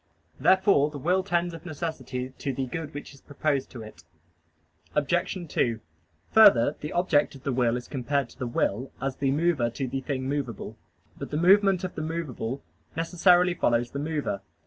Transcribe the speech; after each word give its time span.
Therefore 0.39 0.89
the 0.89 0.97
will 0.97 1.21
tends 1.21 1.53
of 1.53 1.63
necessity 1.63 2.33
to 2.39 2.51
the 2.51 2.65
good 2.65 2.91
which 2.95 3.13
is 3.13 3.21
proposed 3.21 3.69
to 3.69 3.83
it. 3.83 4.03
Obj. 4.95 5.37
2: 5.47 5.79
Further, 6.31 6.75
the 6.79 6.91
object 6.91 7.35
of 7.35 7.43
the 7.43 7.53
will 7.53 7.77
is 7.77 7.87
compared 7.87 8.27
to 8.29 8.39
the 8.39 8.47
will 8.47 8.91
as 8.99 9.17
the 9.17 9.29
mover 9.29 9.69
to 9.69 9.87
the 9.87 10.01
thing 10.01 10.27
movable. 10.27 10.75
But 11.19 11.29
the 11.29 11.37
movement 11.37 11.83
of 11.83 11.93
the 11.93 12.01
movable 12.01 12.63
necessarily 12.95 13.53
follows 13.53 13.91
the 13.91 13.99
mover. 13.99 14.41